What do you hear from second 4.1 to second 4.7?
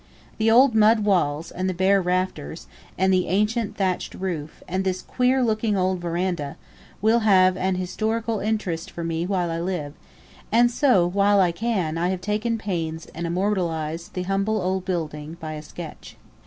roof,